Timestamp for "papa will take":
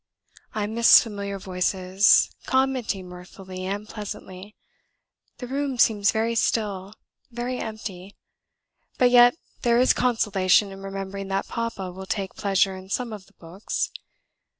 11.47-12.33